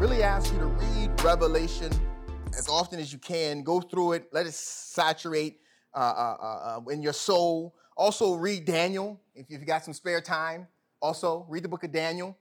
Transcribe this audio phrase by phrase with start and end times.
[0.00, 1.92] really ask you to read Revelation
[2.56, 3.62] as often as you can.
[3.62, 5.58] Go through it, let it saturate
[5.94, 7.74] uh, uh, uh, uh, in your soul.
[7.98, 10.66] Also, read Daniel if you've got some spare time.
[11.02, 12.34] Also, read the book of Daniel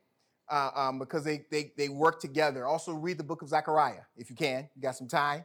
[0.48, 2.66] uh, um, because they, they, they work together.
[2.66, 4.70] Also, read the book of Zechariah if you can.
[4.74, 5.44] You got some time.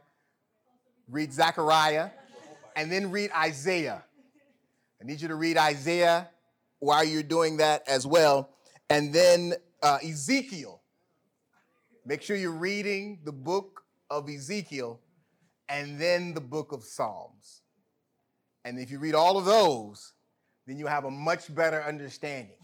[1.09, 2.11] Read Zechariah
[2.77, 4.05] and then read Isaiah.
[5.01, 6.29] I need you to read Isaiah
[6.79, 8.51] while you're doing that as well.
[8.89, 10.79] And then uh, Ezekiel.
[12.05, 14.99] Make sure you're reading the book of Ezekiel
[15.67, 17.61] and then the book of Psalms.
[18.63, 20.13] And if you read all of those,
[20.67, 22.57] then you have a much better understanding.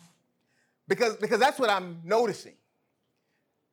[0.88, 2.54] Because, because that's what I'm noticing.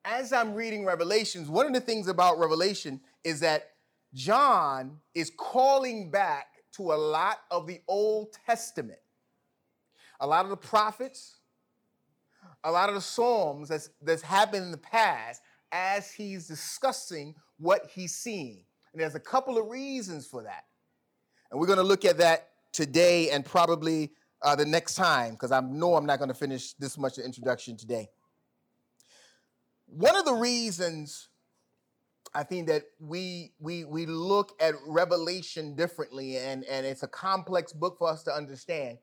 [0.06, 3.72] As I'm reading Revelations, one of the things about Revelation is that
[4.14, 9.00] John is calling back to a lot of the Old Testament.
[10.20, 11.36] A lot of the prophets,
[12.64, 17.90] a lot of the Psalms that's, that's happened in the past as he's discussing what
[17.92, 18.64] he's seeing.
[18.92, 20.64] And there's a couple of reasons for that.
[21.50, 25.52] And we're going to look at that today and probably uh, the next time because
[25.52, 28.08] I know I'm not going to finish this much of introduction today.
[29.86, 31.28] One of the reasons
[32.34, 37.72] I think that we we we look at Revelation differently, and and it's a complex
[37.72, 38.98] book for us to understand,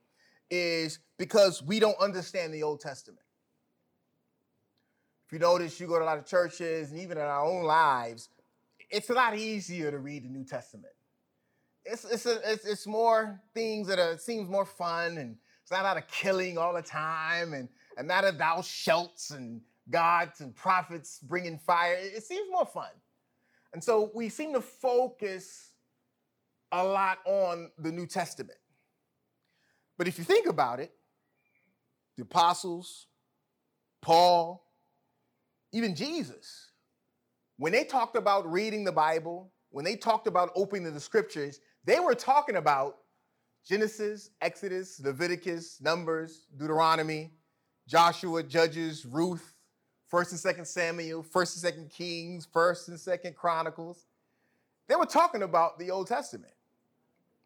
[0.49, 3.24] is because we don't understand the Old Testament.
[5.25, 7.63] If you notice, you go to a lot of churches, and even in our own
[7.63, 8.29] lives,
[8.91, 10.93] it's a lot easier to read the New Testament.
[11.83, 15.83] It's it's a, it's, it's more things that are seems more fun, and it's not
[15.83, 20.55] lot of killing all the time, and and not a thou shalt and gods and
[20.55, 21.95] prophets bringing fire.
[21.99, 22.89] It seems more fun.
[23.73, 25.71] And so we seem to focus
[26.71, 28.57] a lot on the New Testament.
[29.97, 30.91] But if you think about it,
[32.15, 33.07] the apostles,
[34.01, 34.64] Paul,
[35.75, 36.69] even Jesus,
[37.57, 41.99] when they talked about reading the Bible, when they talked about opening the scriptures, they
[41.99, 42.99] were talking about
[43.67, 47.33] Genesis, Exodus, Leviticus, Numbers, Deuteronomy,
[47.89, 49.53] Joshua, Judges, Ruth,
[50.07, 54.05] First and Second Samuel, First and Second Kings, First and Second Chronicles.
[54.87, 56.53] They were talking about the Old Testament.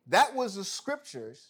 [0.06, 1.50] That was the scriptures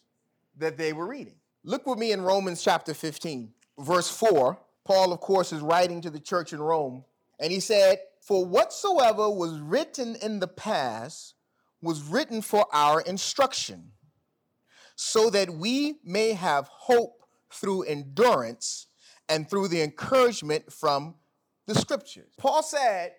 [0.58, 1.36] that they were reading.
[1.66, 4.58] Look with me in Romans chapter 15, verse 4.
[4.90, 7.06] Paul, of course, is writing to the church in Rome,
[7.40, 11.36] and he said, For whatsoever was written in the past
[11.80, 13.92] was written for our instruction,
[14.96, 17.22] so that we may have hope
[17.54, 18.88] through endurance
[19.30, 21.14] and through the encouragement from
[21.68, 22.34] the scriptures.
[22.40, 23.12] Paul said,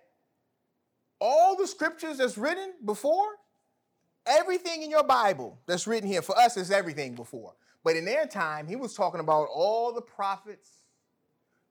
[1.20, 3.28] all the scriptures that's written before,
[4.26, 7.54] everything in your Bible that's written here, for us, is everything before.
[7.84, 10.79] But in their time, he was talking about all the prophets,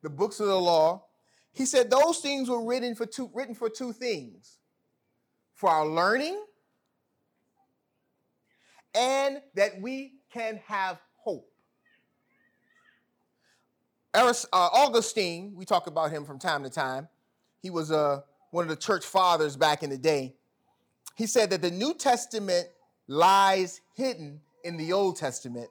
[0.01, 1.05] the books of the law.
[1.51, 4.57] He said those things were written for two, written for two things
[5.53, 6.41] for our learning
[8.95, 11.49] and that we can have hope.
[14.13, 17.07] Uh, Augustine, we talk about him from time to time.
[17.61, 18.21] He was uh,
[18.51, 20.35] one of the church fathers back in the day.
[21.15, 22.67] He said that the New Testament
[23.07, 25.69] lies hidden in the Old Testament,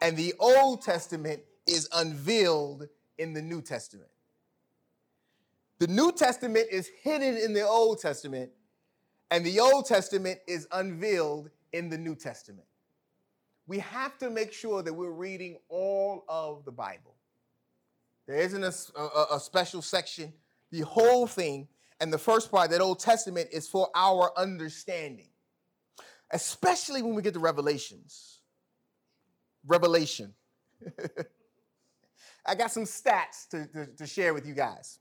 [0.00, 4.10] and the Old Testament is unveiled in the New Testament.
[5.78, 8.50] The New Testament is hidden in the Old Testament,
[9.30, 12.66] and the Old Testament is unveiled in the New Testament.
[13.66, 17.14] We have to make sure that we're reading all of the Bible.
[18.26, 20.32] There isn't a, a, a special section.
[20.70, 21.68] The whole thing,
[22.00, 25.28] and the first part, that Old Testament, is for our understanding,
[26.30, 28.40] especially when we get to Revelations.
[29.66, 30.34] Revelation.
[32.46, 34.98] I got some stats to, to, to, share with you guys.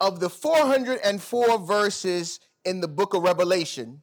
[0.00, 4.02] Of the 404 verses in the book of Revelation,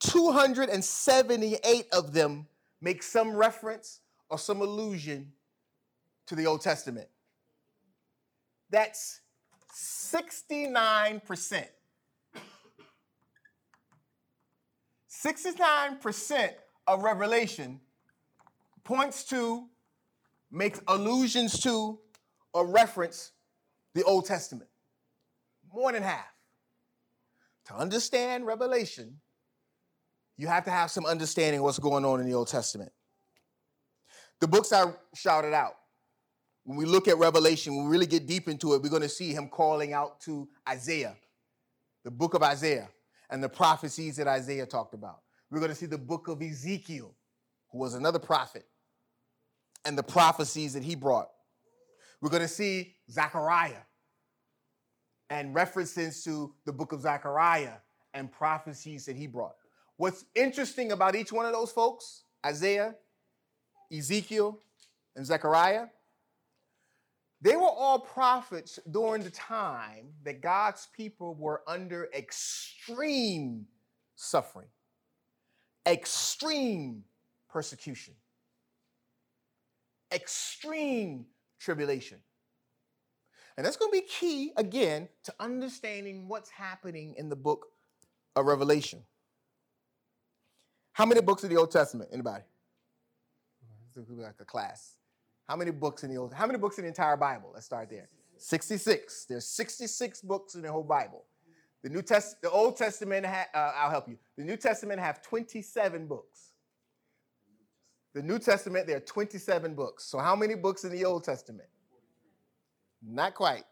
[0.00, 2.46] 278 of them
[2.80, 5.32] make some reference or some allusion
[6.26, 7.08] to the Old Testament.
[8.70, 9.20] That's
[9.74, 11.64] 69%.
[15.10, 16.50] 69%
[16.86, 17.80] of Revelation
[18.84, 19.66] points to,
[20.50, 21.98] makes allusions to,
[22.52, 23.32] or reference
[23.94, 24.70] the Old Testament.
[25.72, 26.26] More than half.
[27.66, 29.20] To understand Revelation,
[30.36, 32.92] you have to have some understanding of what's going on in the Old Testament.
[34.40, 35.74] The books I shouted out
[36.68, 39.08] when we look at Revelation, when we really get deep into it, we're going to
[39.08, 41.16] see him calling out to Isaiah,
[42.04, 42.90] the book of Isaiah,
[43.30, 45.20] and the prophecies that Isaiah talked about.
[45.50, 47.14] We're going to see the book of Ezekiel,
[47.72, 48.66] who was another prophet,
[49.84, 51.28] and the prophecies that he brought.
[52.20, 53.82] We're going to see Zechariah,
[55.30, 57.74] and references to the book of Zechariah
[58.14, 59.56] and prophecies that he brought.
[59.96, 62.94] What's interesting about each one of those folks, Isaiah,
[63.92, 64.60] Ezekiel,
[65.16, 65.86] and Zechariah,
[67.40, 73.66] they were all prophets during the time that God's people were under extreme
[74.16, 74.66] suffering,
[75.86, 77.04] extreme
[77.48, 78.14] persecution,
[80.12, 81.26] extreme
[81.58, 82.18] tribulation.
[83.56, 87.66] And that's going to be key, again, to understanding what's happening in the book
[88.36, 89.02] of Revelation.
[90.92, 92.10] How many books in the Old Testament?
[92.12, 92.44] Anybody?
[93.96, 94.94] Like a class.
[95.48, 96.32] How many books in the Old?
[96.32, 97.50] How many books in the entire Bible?
[97.52, 98.08] Let's start there.
[98.36, 99.24] 66.
[99.24, 101.24] There's 66 books in the whole Bible.
[101.82, 103.26] The New Test, the Old Testament.
[103.26, 104.18] Ha- uh, I'll help you.
[104.36, 106.47] The New Testament have 27 books.
[108.14, 110.04] The New Testament there are 27 books.
[110.04, 111.68] So how many books in the Old Testament?
[113.02, 113.64] Not quite.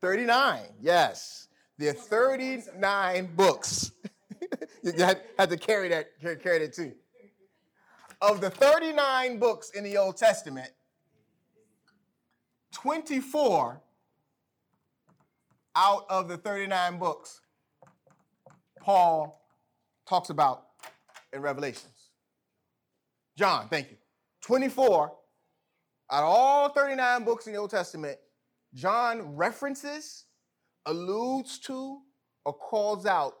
[0.00, 0.62] 39.
[0.80, 1.48] Yes,
[1.78, 3.92] there are 39 books.
[4.82, 6.06] you had, had, to carry that,
[6.42, 6.92] carry that too.
[8.22, 10.70] Of the 39 books in the Old Testament,
[12.72, 13.80] 24
[15.74, 17.40] out of the 39 books
[18.86, 19.44] Paul
[20.08, 20.66] talks about
[21.32, 21.95] in Revelations.
[23.36, 23.96] John, thank you.
[24.42, 25.12] 24
[26.10, 28.16] out of all 39 books in the Old Testament,
[28.74, 30.24] John references,
[30.86, 31.98] alludes to,
[32.44, 33.34] or calls out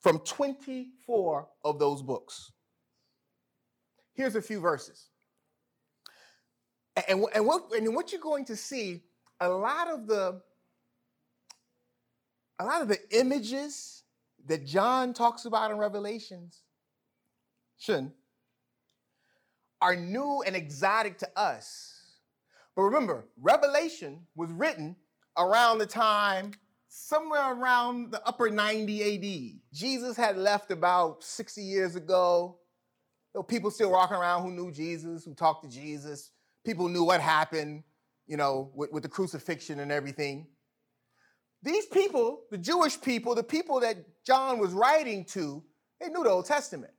[0.00, 2.50] from 24 of those books.
[4.14, 5.08] Here's a few verses.
[7.08, 9.02] And, and, what, and what you're going to see,
[9.40, 10.40] a lot of the
[12.58, 14.04] a lot of the images
[14.46, 16.61] that John talks about in Revelations
[19.80, 22.02] are new and exotic to us.
[22.76, 24.96] But remember, Revelation was written
[25.36, 26.52] around the time,
[26.88, 29.60] somewhere around the upper 90 AD.
[29.72, 32.58] Jesus had left about 60 years ago.
[33.32, 36.30] There were people still walking around who knew Jesus, who talked to Jesus.
[36.64, 37.82] People knew what happened,
[38.26, 40.46] you know, with, with the crucifixion and everything.
[41.62, 45.62] These people, the Jewish people, the people that John was writing to,
[46.00, 46.92] they knew the Old Testament.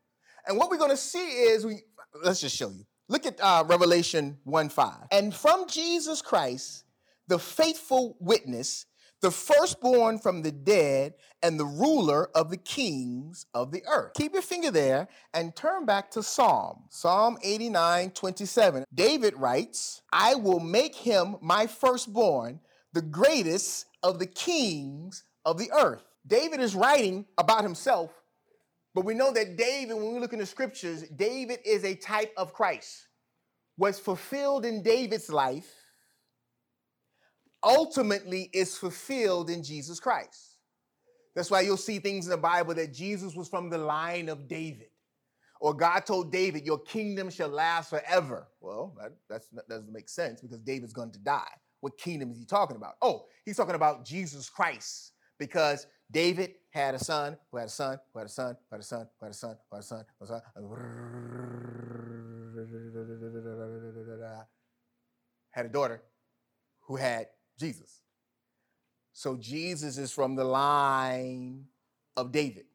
[0.47, 1.81] And what we're going to see is we
[2.23, 2.85] let's just show you.
[3.09, 4.93] Look at uh, Revelation 1 5.
[5.11, 6.85] And from Jesus Christ,
[7.27, 8.85] the faithful witness,
[9.21, 14.13] the firstborn from the dead, and the ruler of the kings of the earth.
[14.15, 16.83] Keep your finger there and turn back to Psalm.
[16.89, 18.85] Psalm 89 27.
[18.93, 22.59] David writes, I will make him my firstborn,
[22.93, 26.03] the greatest of the kings of the earth.
[26.25, 28.11] David is writing about himself
[28.93, 32.33] but we know that David, when we look in the scriptures, David is a type
[32.37, 33.07] of Christ.
[33.75, 35.71] What's fulfilled in David's life
[37.63, 40.57] ultimately is fulfilled in Jesus Christ.
[41.35, 44.47] That's why you'll see things in the Bible that Jesus was from the line of
[44.47, 44.87] David.
[45.59, 48.47] Or God told David, Your kingdom shall last forever.
[48.59, 51.49] Well, that, that doesn't make sense because David's going to die.
[51.79, 52.95] What kingdom is he talking about?
[53.01, 57.99] Oh, he's talking about Jesus Christ because David had a son who had a son
[58.13, 59.83] who had a son who had a son who had a son who had a
[59.83, 60.41] son who had a son.
[65.49, 66.01] Had a daughter
[66.81, 67.27] who had
[67.59, 68.01] Jesus.
[69.11, 71.65] So Jesus is from the line
[72.15, 72.65] of David.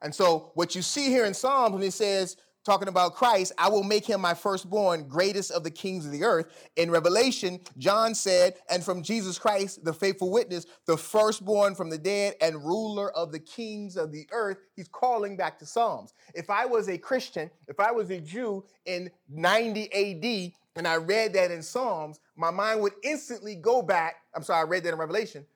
[0.00, 2.36] And so what you see here in Psalms when he says,
[2.66, 6.24] talking about Christ, I will make him my firstborn, greatest of the kings of the
[6.24, 6.68] earth.
[6.74, 11.96] In Revelation, John said, and from Jesus Christ, the faithful witness, the firstborn from the
[11.96, 14.58] dead and ruler of the kings of the earth.
[14.74, 16.12] He's calling back to Psalms.
[16.34, 20.96] If I was a Christian, if I was a Jew in 90 AD, and I
[20.96, 24.16] read that in Psalms, my mind would instantly go back.
[24.34, 25.46] I'm sorry, I read that in Revelation.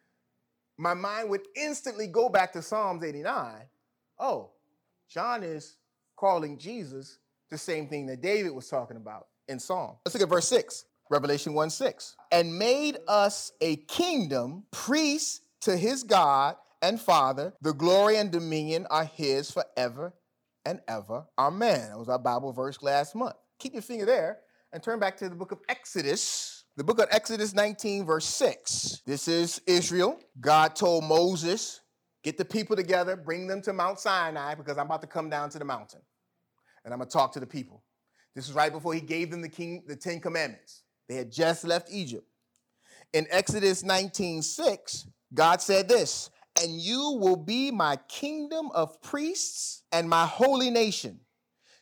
[0.78, 3.64] My mind would instantly go back to Psalms 89.
[4.18, 4.52] Oh,
[5.08, 5.76] John is
[6.20, 7.18] calling Jesus
[7.50, 9.96] the same thing that David was talking about in Psalm.
[10.04, 12.16] Let's look at verse 6, Revelation 1 6.
[12.30, 17.54] And made us a kingdom, priests to his God and Father.
[17.62, 20.12] The glory and dominion are his forever
[20.66, 21.24] and ever.
[21.38, 21.88] Amen.
[21.88, 23.36] That was our Bible verse last month.
[23.58, 24.38] Keep your finger there
[24.72, 26.64] and turn back to the book of Exodus.
[26.76, 29.02] The book of Exodus 19, verse 6.
[29.06, 30.20] This is Israel.
[30.38, 31.80] God told Moses,
[32.22, 35.48] Get the people together, bring them to Mount Sinai because I'm about to come down
[35.50, 36.00] to the mountain
[36.84, 37.82] and I'm going to talk to the people.
[38.34, 40.82] This is right before he gave them the king the 10 commandments.
[41.08, 42.26] They had just left Egypt.
[43.12, 50.08] In Exodus 19:6, God said this, "And you will be my kingdom of priests and
[50.08, 51.20] my holy nation."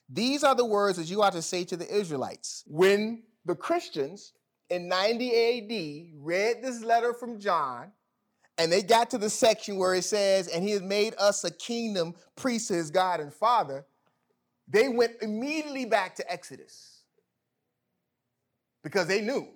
[0.08, 2.64] These are the words that you are to say to the Israelites.
[2.66, 4.32] When the Christians
[4.70, 7.92] in 90 AD read this letter from John,
[8.56, 11.50] and they got to the section where it says, And he has made us a
[11.50, 13.86] kingdom, priest to his God and Father,
[14.68, 17.02] they went immediately back to Exodus
[18.82, 19.48] because they knew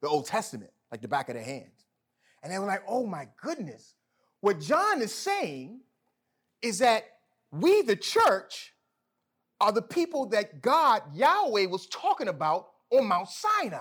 [0.00, 1.84] the Old Testament like the back of their hands.
[2.42, 3.94] And they were like, Oh my goodness.
[4.40, 5.80] What John is saying
[6.62, 7.04] is that
[7.50, 8.74] we, the church,
[9.60, 13.80] are the people that God, Yahweh, was talking about on Mount Sinai.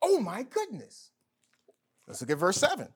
[0.00, 1.10] Oh my goodness.
[2.06, 2.88] Let's look at verse 7.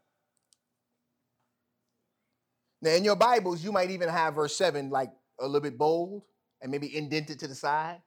[2.82, 6.22] Now, in your Bibles, you might even have verse 7 like a little bit bold
[6.60, 8.00] and maybe indented to the side.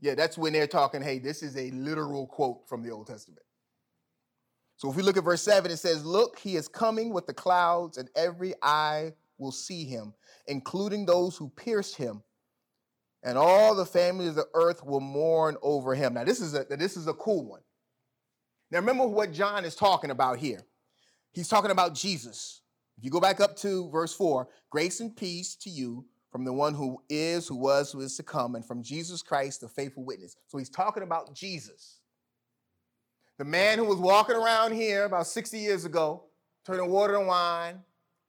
[0.00, 3.44] Yeah, that's when they're talking, hey, this is a literal quote from the Old Testament.
[4.76, 7.34] So if we look at verse 7, it says, Look, he is coming with the
[7.34, 10.12] clouds, and every eye will see him,
[10.48, 12.22] including those who pierced him.
[13.22, 16.14] And all the families of the earth will mourn over him.
[16.14, 17.60] Now, this is a this is a cool one.
[18.72, 20.62] Now, remember what John is talking about here.
[21.30, 22.62] He's talking about Jesus.
[22.98, 26.52] If you go back up to verse 4, grace and peace to you from the
[26.52, 30.02] one who is, who was, who is to come, and from Jesus Christ, the faithful
[30.02, 30.34] witness.
[30.48, 31.98] So he's talking about Jesus.
[33.36, 36.24] The man who was walking around here about 60 years ago,
[36.64, 37.80] turning water to wine,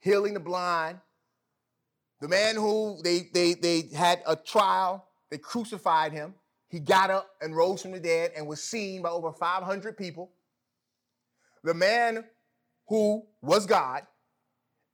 [0.02, 1.00] healing the blind.
[2.20, 6.34] The man who they, they, they had a trial, they crucified him.
[6.68, 10.32] He got up and rose from the dead and was seen by over 500 people.
[11.64, 12.26] The man
[12.88, 14.04] who was God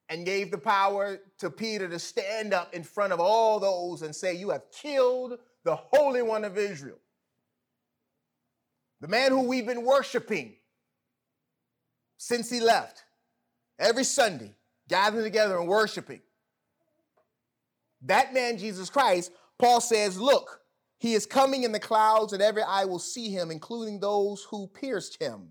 [0.10, 4.16] and gave the power to Peter to stand up in front of all those and
[4.16, 6.98] say, You have killed the Holy One of Israel.
[9.02, 10.56] The man who we've been worshiping
[12.18, 13.04] since he left
[13.78, 14.56] every Sunday,
[14.90, 16.22] gathering together and worshiping.
[18.02, 20.60] That man, Jesus Christ, Paul says, Look,
[20.98, 24.68] he is coming in the clouds, and every eye will see him, including those who
[24.68, 25.50] pierced him.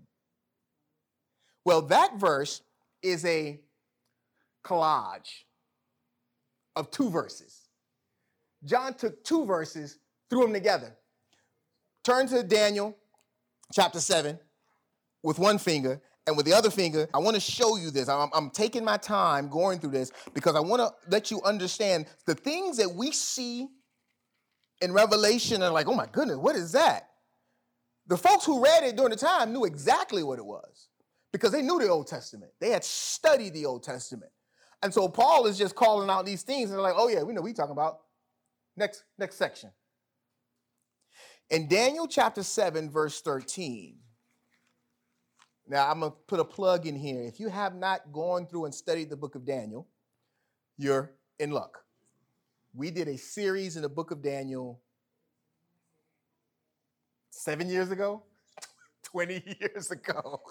[1.65, 2.61] Well, that verse
[3.01, 3.59] is a
[4.63, 5.43] collage
[6.75, 7.67] of two verses.
[8.63, 9.97] John took two verses,
[10.29, 10.95] threw them together.
[12.03, 12.97] Turn to Daniel
[13.73, 14.39] chapter 7
[15.23, 18.07] with one finger, and with the other finger, I want to show you this.
[18.07, 22.05] I'm, I'm, taking my time going through this because I want to let you understand
[22.25, 23.67] the things that we see
[24.81, 27.09] in Revelation are like, oh my goodness, what is that?
[28.07, 30.89] The folks who read it during the time knew exactly what it was
[31.31, 32.51] because they knew the Old Testament.
[32.59, 34.31] They had studied the Old Testament.
[34.81, 37.33] And so Paul is just calling out these things and they're like, oh yeah, we
[37.33, 37.99] know we talking about.
[38.77, 39.71] Next, next section.
[41.49, 43.97] In Daniel chapter 7, verse 13.
[45.67, 47.21] Now I'm gonna put a plug in here.
[47.23, 49.87] If you have not gone through and studied the book of Daniel,
[50.77, 51.83] you're in luck.
[52.73, 54.79] We did a series in the book of Daniel
[57.29, 58.23] seven years ago,
[59.03, 60.41] 20 years ago.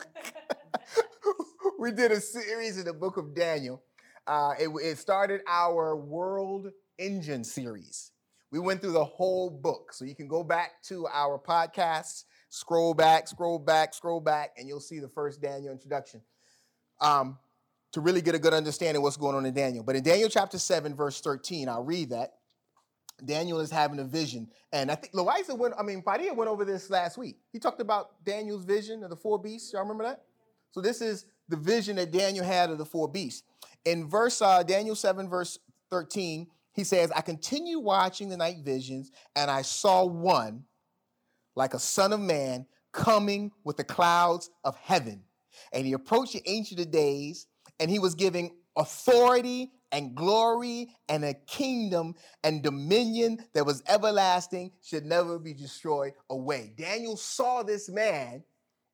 [1.78, 3.82] we did a series in the book of Daniel
[4.28, 8.12] uh, it, it started our World Engine series.
[8.50, 9.92] We went through the whole book.
[9.92, 14.68] So you can go back to our podcast, scroll back, scroll back, scroll back, and
[14.68, 16.20] you'll see the first Daniel introduction
[17.00, 17.38] um,
[17.92, 19.82] to really get a good understanding what's going on in Daniel.
[19.82, 22.35] But in Daniel chapter 7, verse 13, I'll read that.
[23.25, 24.49] Daniel is having a vision.
[24.73, 27.38] And I think Loiza went, I mean, Padilla went over this last week.
[27.50, 29.73] He talked about Daniel's vision of the four beasts.
[29.73, 30.23] Y'all remember that?
[30.70, 33.42] So this is the vision that Daniel had of the four beasts.
[33.85, 35.58] In verse uh, Daniel 7, verse
[35.90, 40.64] 13, he says, I continue watching the night visions, and I saw one
[41.56, 45.23] like a son of man coming with the clouds of heaven.
[45.73, 47.47] And he approached the ancient of days,
[47.80, 54.70] and he was giving authority and glory and a kingdom and dominion that was everlasting,
[54.82, 56.73] should never be destroyed away.
[56.76, 58.44] Daniel saw this man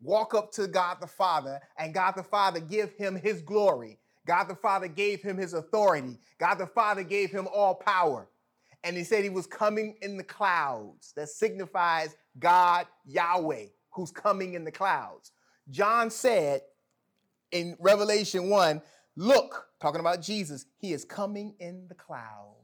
[0.01, 3.99] walk up to God the Father, and God the Father give him his glory.
[4.27, 6.19] God the Father gave him his authority.
[6.39, 8.29] God the Father gave him all power.
[8.83, 11.13] And he said he was coming in the clouds.
[11.17, 15.33] That signifies God, Yahweh, who's coming in the clouds.
[15.71, 16.63] John said
[17.51, 18.83] in Revelation 1,
[19.17, 22.57] Look, talking about Jesus, he is coming in the cloud.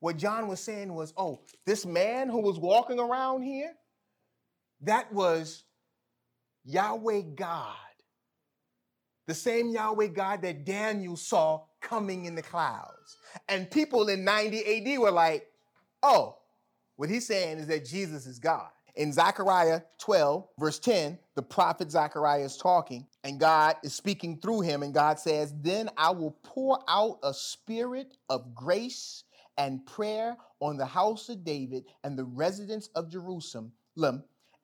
[0.00, 3.72] What John was saying was, Oh, this man who was walking around here,
[4.80, 5.62] that was
[6.64, 7.76] Yahweh God
[9.26, 13.16] the same Yahweh God that Daniel saw coming in the clouds.
[13.48, 15.46] And people in 90 AD were like,
[16.02, 16.36] oh,
[16.96, 18.68] what he's saying is that Jesus is God.
[18.94, 24.60] In Zechariah 12, verse 10, the prophet Zechariah is talking, and God is speaking through
[24.60, 24.82] him.
[24.82, 29.24] And God says, Then I will pour out a spirit of grace
[29.56, 33.72] and prayer on the house of David and the residents of Jerusalem,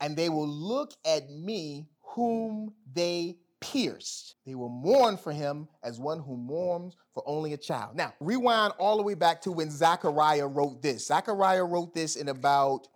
[0.01, 4.37] and they will look at me whom they pierced.
[4.47, 7.97] They will mourn for him as one who mourns for only a child.
[7.97, 11.07] Now, rewind all the way back to when Zechariah wrote this.
[11.07, 12.89] Zechariah wrote this in about,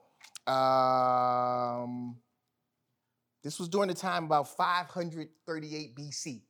[0.47, 2.17] um,
[3.43, 6.43] this was during the time about 538 BC.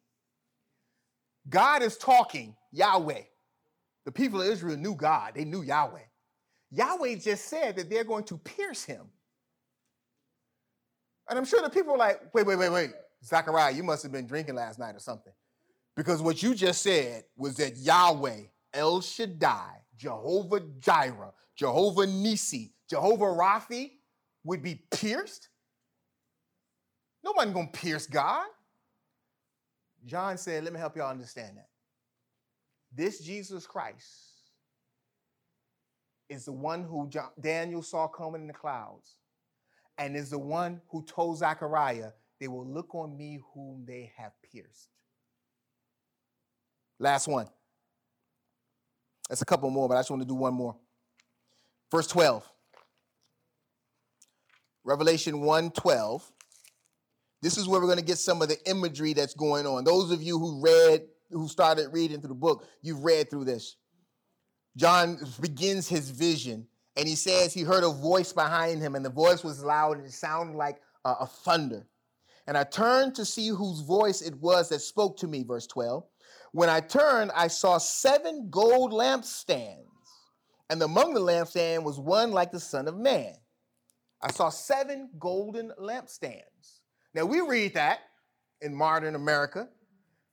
[1.49, 3.23] God is talking, Yahweh.
[4.05, 6.01] The people of Israel knew God, they knew Yahweh.
[6.71, 9.07] Yahweh just said that they're going to pierce him.
[11.29, 12.91] And I'm sure the people are like, wait, wait, wait, wait.
[13.25, 15.33] Zechariah, you must have been drinking last night or something.
[15.97, 18.41] Because what you just said was that Yahweh,
[18.73, 23.93] El Shaddai, Jehovah Jireh, Jehovah Nisi, Jehovah Raphi
[24.45, 25.49] would be pierced?
[27.25, 28.47] Nobody's gonna pierce God.
[30.05, 31.69] John said, let me help y'all understand that.
[32.93, 34.09] This Jesus Christ
[36.29, 39.17] is the one who John, Daniel saw coming in the clouds
[39.99, 42.11] and is the one who told Zechariah
[42.43, 44.89] they will look on me whom they have pierced.
[46.99, 47.47] Last one.
[49.29, 50.75] That's a couple more, but I just want to do one more.
[51.93, 52.45] Verse 12.
[54.83, 56.33] Revelation 1 12.
[57.43, 59.85] This is where we're going to get some of the imagery that's going on.
[59.85, 63.77] Those of you who read, who started reading through the book, you've read through this.
[64.77, 69.11] John begins his vision and he says he heard a voice behind him, and the
[69.11, 71.87] voice was loud and it sounded like a, a thunder.
[72.47, 76.05] And I turned to see whose voice it was that spoke to me, verse 12.
[76.53, 79.87] When I turned, I saw seven gold lampstands,
[80.69, 83.35] and among the lampstands was one like the Son of Man.
[84.21, 86.81] I saw seven golden lampstands.
[87.15, 88.01] Now we read that
[88.61, 89.69] in modern America.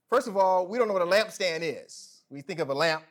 [0.09, 2.23] First of all, we don't know what a lampstand is.
[2.29, 3.03] We think of a lamp,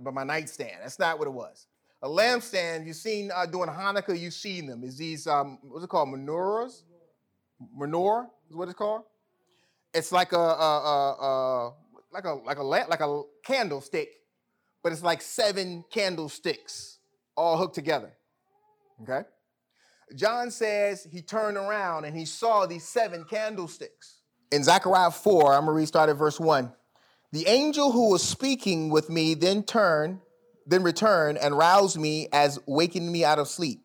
[0.00, 0.78] but my nightstand.
[0.82, 1.66] That's not what it was.
[2.02, 4.84] A lampstand, you've seen uh, during Hanukkah, you've seen them.
[4.84, 6.82] Is these, um, what's it called, menorahs?
[7.76, 9.02] Menorah is what it's called.
[9.94, 11.74] It's like a, a, a, a
[12.12, 14.08] like a like a like a candlestick,
[14.82, 16.98] but it's like seven candlesticks
[17.36, 18.12] all hooked together.
[19.02, 19.26] Okay.
[20.14, 24.20] John says he turned around and he saw these seven candlesticks.
[24.52, 26.72] In Zechariah 4, I'm gonna read start at verse 1.
[27.32, 30.20] The angel who was speaking with me then turned,
[30.66, 33.82] then returned and roused me as waking me out of sleep.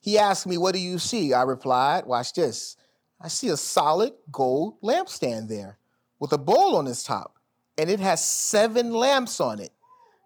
[0.00, 1.32] He asked me, What do you see?
[1.32, 2.76] I replied, Watch this.
[3.24, 5.78] I see a solid gold lampstand there
[6.20, 7.38] with a bowl on its top,
[7.78, 9.72] and it has seven lamps on it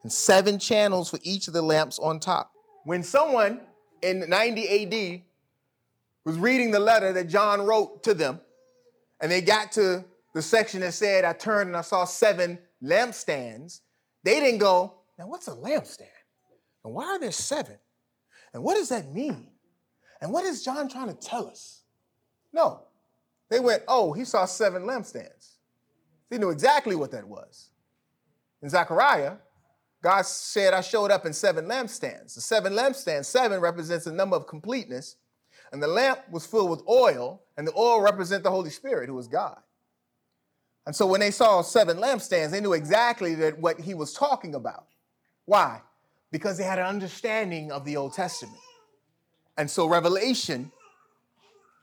[0.02, 2.50] and seven channels for each of the lamps on top.
[2.82, 3.60] When someone
[4.02, 5.22] in 90 AD
[6.24, 8.40] was reading the letter that John wrote to them,
[9.20, 13.80] and they got to the section that said, I turned and I saw seven lampstands,
[14.24, 16.08] they didn't go, Now, what's a lampstand?
[16.84, 17.76] And why are there seven?
[18.52, 19.46] And what does that mean?
[20.20, 21.82] And what is John trying to tell us?
[22.52, 22.87] No.
[23.50, 25.56] They went, oh, he saw seven lampstands.
[26.30, 27.70] They knew exactly what that was.
[28.62, 29.36] In Zechariah,
[30.02, 32.34] God said, I showed up in seven lampstands.
[32.34, 35.16] The seven lampstands, seven represents the number of completeness,
[35.72, 39.18] and the lamp was filled with oil, and the oil represents the Holy Spirit, who
[39.18, 39.58] is God.
[40.86, 44.54] And so when they saw seven lampstands, they knew exactly that what he was talking
[44.54, 44.86] about.
[45.44, 45.82] Why?
[46.30, 48.58] Because they had an understanding of the Old Testament.
[49.56, 50.72] And so Revelation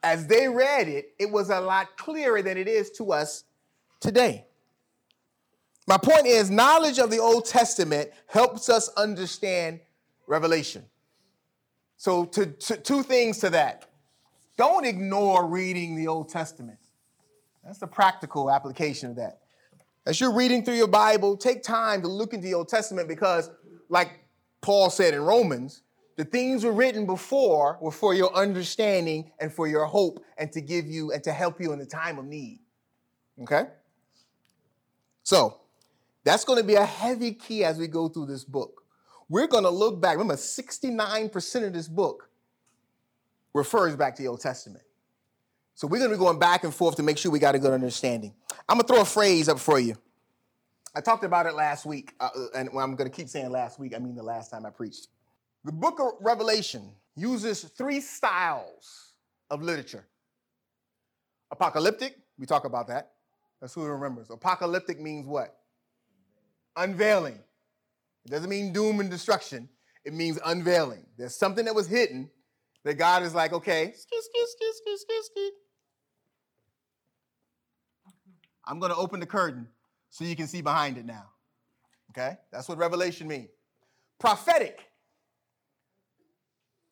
[0.03, 3.43] as they read it, it was a lot clearer than it is to us
[3.99, 4.45] today.
[5.87, 9.79] My point is, knowledge of the Old Testament helps us understand
[10.27, 10.83] Revelation.
[11.97, 13.89] So, to, to, two things to that.
[14.57, 16.79] Don't ignore reading the Old Testament.
[17.63, 19.39] That's the practical application of that.
[20.05, 23.49] As you're reading through your Bible, take time to look into the Old Testament because,
[23.89, 24.19] like
[24.61, 25.81] Paul said in Romans,
[26.15, 30.61] the things were written before were for your understanding and for your hope and to
[30.61, 32.59] give you and to help you in the time of need.
[33.41, 33.65] Okay?
[35.23, 35.59] So,
[36.23, 38.83] that's going to be a heavy key as we go through this book.
[39.27, 40.13] We're going to look back.
[40.13, 42.29] Remember, 69% of this book
[43.53, 44.83] refers back to the Old Testament.
[45.73, 47.59] So, we're going to be going back and forth to make sure we got a
[47.59, 48.33] good understanding.
[48.69, 49.97] I'm going to throw a phrase up for you.
[50.95, 53.93] I talked about it last week, uh, and I'm going to keep saying last week,
[53.93, 55.09] I mean the last time I preached.
[55.65, 59.13] The book of Revelation uses three styles
[59.49, 60.05] of literature
[61.51, 63.11] apocalyptic, we talk about that.
[63.61, 64.29] That's who remembers.
[64.29, 65.55] Apocalyptic means what?
[66.75, 67.39] Unveiling.
[68.25, 69.69] It doesn't mean doom and destruction,
[70.03, 71.05] it means unveiling.
[71.17, 72.29] There's something that was hidden
[72.83, 73.93] that God is like, okay,
[78.65, 79.67] I'm going to open the curtain
[80.09, 81.25] so you can see behind it now.
[82.11, 82.37] Okay?
[82.51, 83.49] That's what revelation means.
[84.19, 84.87] Prophetic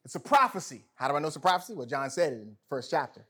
[0.06, 0.84] It's a prophecy.
[0.96, 1.74] How do I know it's a prophecy?
[1.74, 3.26] Well, John said it in the first chapter.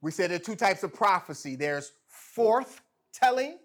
[0.00, 2.80] We said there are two types of prophecy there's forth
[3.12, 3.58] telling.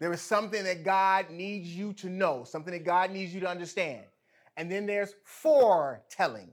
[0.00, 3.48] There is something that God needs you to know, something that God needs you to
[3.48, 4.02] understand.
[4.56, 6.50] And then there's foretelling.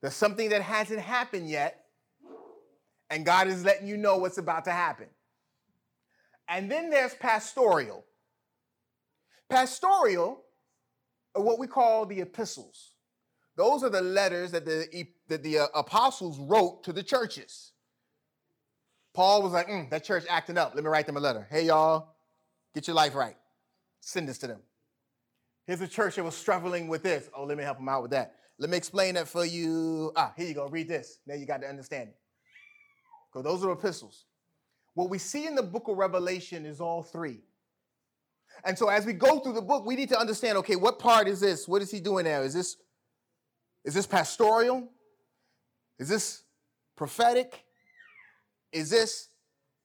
[0.00, 1.86] There's something that hasn't happened yet,
[3.10, 5.06] and God is letting you know what's about to happen.
[6.48, 8.04] And then there's pastoral.
[9.48, 10.42] Pastoral
[11.34, 12.92] are what we call the epistles.
[13.56, 17.72] Those are the letters that the, that the uh, apostles wrote to the churches.
[19.14, 20.74] Paul was like, mm, that church acting up.
[20.74, 21.46] Let me write them a letter.
[21.50, 22.14] Hey, y'all,
[22.74, 23.36] get your life right.
[24.00, 24.60] Send this to them.
[25.66, 27.30] Here's a church that was struggling with this.
[27.34, 28.34] Oh, let me help them out with that.
[28.58, 30.12] Let me explain that for you.
[30.16, 30.68] Ah, here you go.
[30.68, 31.18] Read this.
[31.26, 32.10] Now you got to understand.
[33.32, 34.26] So those are epistles.
[34.94, 37.40] What we see in the book of Revelation is all three.
[38.64, 41.26] And so as we go through the book, we need to understand, okay, what part
[41.26, 41.66] is this?
[41.66, 42.42] What is he doing there?
[42.42, 42.76] Is this
[43.86, 44.88] is this pastoral?
[45.98, 46.42] Is this
[46.96, 47.64] prophetic?
[48.72, 49.28] Is this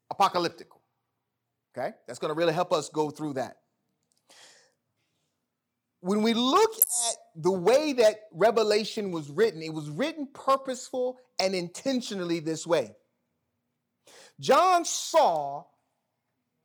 [0.10, 0.68] apocalyptic?
[1.78, 1.96] Okay?
[2.08, 3.58] That's going to really help us go through that.
[6.02, 11.54] When we look at the way that Revelation was written, it was written purposeful and
[11.54, 12.96] intentionally this way.
[14.40, 15.66] John saw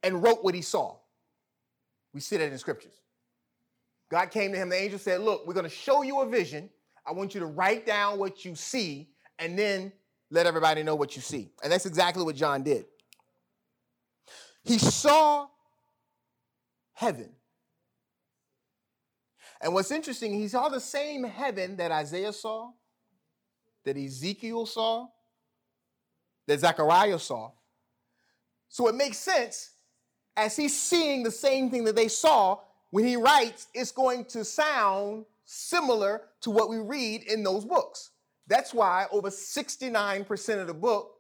[0.03, 0.97] and wrote what he saw.
[2.15, 2.95] We see that in scriptures.
[4.11, 6.71] God came to him, the angel said, Look, we're going to show you a vision.
[7.07, 9.93] I want you to write down what you see and then
[10.31, 11.51] let everybody know what you see.
[11.63, 12.87] And that's exactly what John did.
[14.65, 15.47] He saw
[16.93, 17.31] heaven.
[19.61, 22.73] And what's interesting, he saw the same heaven that Isaiah saw,
[23.85, 25.07] that Ezekiel saw,
[26.47, 27.53] that Zechariah saw.
[28.69, 29.71] So it makes sense
[30.37, 32.59] as he's seeing the same thing that they saw,
[32.91, 38.11] when he writes, it's going to sound similar to what we read in those books.
[38.47, 41.13] That's why over 69% of the book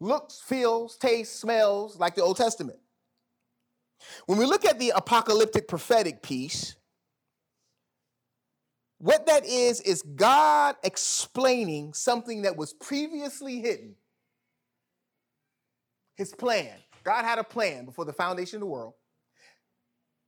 [0.00, 2.78] looks, feels, tastes, smells like the Old Testament.
[4.26, 6.76] When we look at the apocalyptic prophetic piece,
[8.98, 13.96] what that is, is God explaining something that was previously hidden
[16.16, 16.70] his plan.
[17.04, 18.94] God had a plan before the foundation of the world.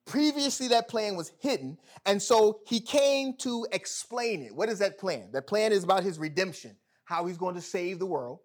[0.07, 4.55] Previously, that plan was hidden, and so he came to explain it.
[4.55, 5.31] What is that plan?
[5.33, 8.41] That plan is about his redemption, how he's going to save the world.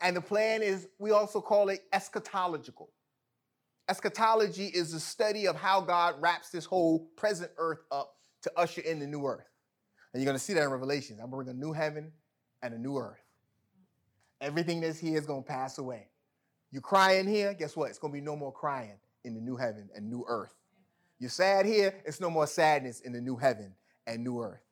[0.00, 2.88] And the plan is, we also call it eschatological.
[3.90, 8.80] Eschatology is the study of how God wraps this whole present earth up to usher
[8.80, 9.44] in the new earth.
[10.14, 11.18] And you're going to see that in Revelation.
[11.22, 12.12] I'm bringing a new heaven
[12.62, 13.22] and a new earth.
[14.40, 16.08] Everything that's here is going to pass away.
[16.70, 17.90] You crying here, guess what?
[17.90, 20.54] It's going to be no more crying in the new heaven and new earth.
[21.20, 23.74] You're sad here, it's no more sadness in the new heaven
[24.06, 24.62] and new earth.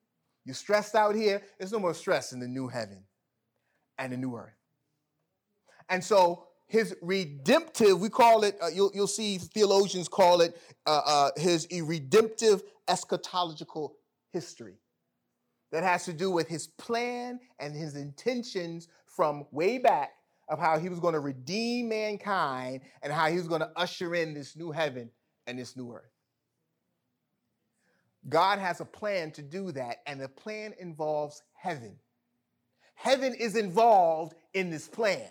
[0.47, 3.05] You're stressed out here, there's no more stress in the new heaven
[3.99, 4.57] and the new earth.
[5.91, 11.01] And so his redemptive, we call it, uh, you'll, you'll see theologians call it uh,
[11.05, 13.93] uh, his redemptive eschatological
[14.33, 14.79] history
[15.71, 20.13] that has to do with his plan and his intentions from way back
[20.49, 24.15] of how he was going to redeem mankind and how he was going to usher
[24.15, 25.11] in this new heaven
[25.47, 26.11] and this new earth.
[28.27, 31.97] God has a plan to do that, and the plan involves heaven.
[32.95, 35.29] Heaven is involved in this plan.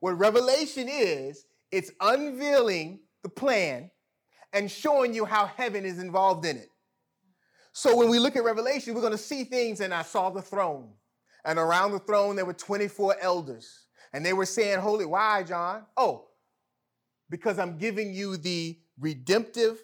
[0.00, 3.90] What Revelation is, it's unveiling the plan
[4.52, 6.68] and showing you how heaven is involved in it.
[7.72, 10.42] So when we look at Revelation, we're going to see things, and I saw the
[10.42, 10.90] throne.
[11.44, 13.86] And around the throne, there were 24 elders.
[14.12, 15.84] And they were saying, Holy, why, John?
[15.96, 16.28] Oh,
[17.30, 19.82] because I'm giving you the redemptive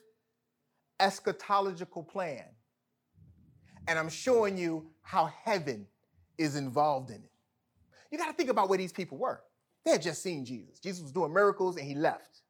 [1.01, 2.45] eschatological plan.
[3.89, 5.87] And I'm showing you how heaven
[6.39, 7.31] is involved in it.
[8.11, 9.41] You got to think about where these people were.
[9.85, 10.81] They had just seen Jesus.
[10.81, 12.41] Jesus was doing miracles and he left.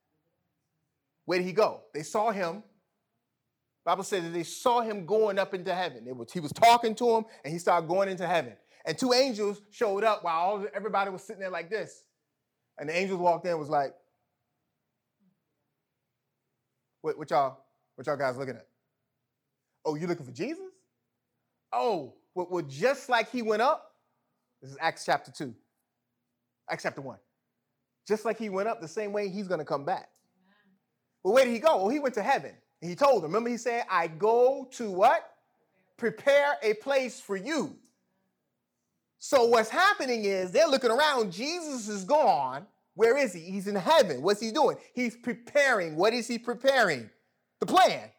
[1.26, 1.82] Where did he go?
[1.92, 2.62] They saw him.
[3.84, 6.04] Bible says that they saw him going up into heaven.
[6.16, 8.54] Was, he was talking to him and he started going into heaven.
[8.84, 12.04] And two angels showed up while all, everybody was sitting there like this.
[12.78, 13.94] And the angels walked in was like,
[17.00, 17.58] what, what y'all,
[17.96, 18.66] what y'all guys looking at?
[19.84, 20.64] Oh, you looking for Jesus?
[21.72, 23.92] Oh, well, well, just like he went up,
[24.62, 25.54] this is Acts chapter 2.
[26.70, 27.18] Acts chapter 1.
[28.06, 30.08] Just like he went up, the same way he's going to come back.
[31.22, 31.78] Well, where did he go?
[31.78, 32.52] Well, he went to heaven.
[32.80, 35.28] And he told them, remember he said, I go to what?
[35.96, 37.76] Prepare a place for you.
[39.18, 41.32] So what's happening is they're looking around.
[41.32, 42.66] Jesus is gone.
[42.94, 43.40] Where is he?
[43.40, 44.22] He's in heaven.
[44.22, 44.76] What's he doing?
[44.94, 45.96] He's preparing.
[45.96, 47.10] What is he preparing?
[47.60, 48.10] The plan.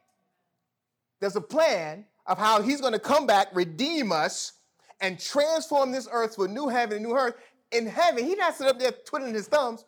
[1.19, 4.53] There's a plan of how he's going to come back, redeem us,
[4.99, 7.35] and transform this earth to a new heaven and new earth.
[7.71, 9.85] In heaven, he's not sitting up there twiddling his thumbs.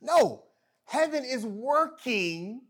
[0.00, 0.42] No,
[0.84, 2.62] heaven is working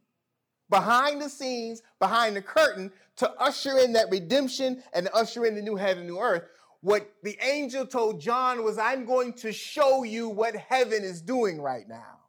[0.68, 5.62] behind the scenes, behind the curtain, to usher in that redemption and usher in the
[5.62, 6.45] new heaven and new earth.
[6.81, 11.61] What the angel told John was, I'm going to show you what heaven is doing
[11.61, 12.22] right now.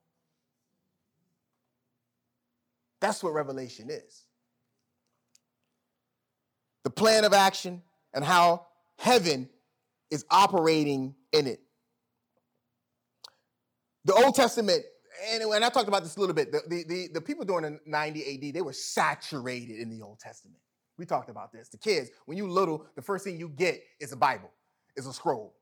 [3.04, 4.24] That's what revelation is.
[6.86, 7.82] The plan of action
[8.13, 9.50] and how heaven
[10.10, 11.60] is operating in it.
[14.06, 14.84] The Old Testament,
[15.34, 17.80] and, I talked about this a little bit, the, the, the, the people during the
[17.86, 20.62] 90 AD, they were saturated in the Old Testament.
[20.98, 21.68] We talked about this.
[21.68, 24.52] The kids, when you little, the first thing you get is a Bible,
[24.96, 25.58] is a scroll.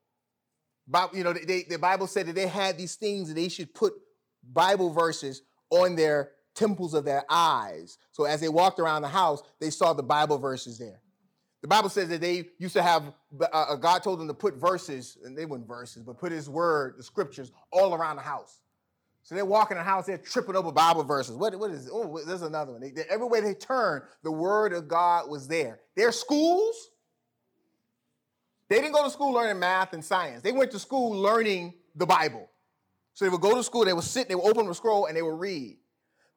[0.86, 3.74] Bible, you know, they, the Bible said that they had these things that they should
[3.74, 3.94] put
[4.44, 7.98] Bible verses on their temples of their eyes.
[8.12, 11.00] So as they walked around the house, they saw the Bible verses there.
[11.62, 14.54] The Bible says that they used to have, uh, uh, God told them to put
[14.54, 18.62] verses, and they weren't verses, but put his word, the scriptures, all around the house.
[19.22, 21.36] So they're walking in the house, they're tripping over Bible verses.
[21.36, 21.92] What, what is it?
[21.94, 22.80] Oh, there's another one.
[22.80, 25.78] They, they, everywhere they turn, the word of God was there.
[25.94, 26.90] Their schools,
[28.68, 30.42] they didn't go to school learning math and science.
[30.42, 32.50] They went to school learning the Bible.
[33.14, 35.16] So they would go to school, they would sit, they would open the scroll, and
[35.16, 35.76] they would read.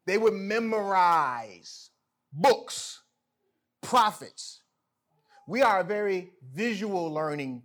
[0.05, 1.89] They would memorize
[2.31, 3.01] books,
[3.81, 4.61] prophets.
[5.47, 7.63] We are a very visual learning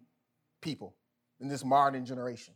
[0.61, 0.97] people
[1.41, 2.55] in this modern generation.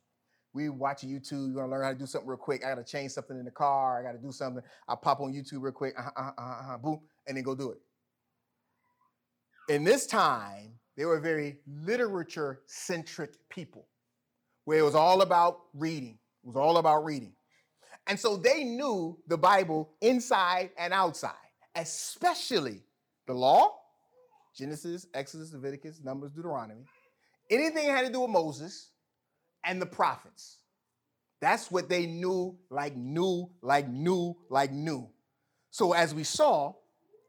[0.53, 2.65] We watch YouTube, you want to learn how to do something real quick.
[2.65, 3.99] I got to change something in the car.
[3.99, 4.63] I got to do something.
[4.89, 7.79] I'll pop on YouTube real quick, uh-huh, uh-huh, uh-huh, boom, and then go do it.
[9.69, 13.89] In this time, they were very literature centric people
[14.65, 16.19] where it was all about reading.
[16.45, 17.33] It was all about reading.
[18.07, 21.33] And so they knew the Bible inside and outside,
[21.75, 22.83] especially
[23.27, 23.75] the law,
[24.55, 26.85] Genesis, Exodus, Leviticus, Numbers, Deuteronomy,
[27.51, 28.91] anything had to do with Moses
[29.65, 30.59] and the prophets.
[31.41, 35.09] That's what they knew, like knew, like knew, like knew.
[35.71, 36.75] So as we saw,